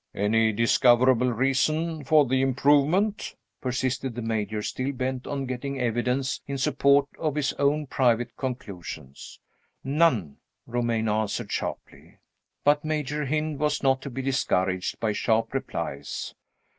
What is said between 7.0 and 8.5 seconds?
of his own private